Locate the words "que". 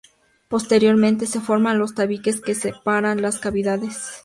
2.41-2.55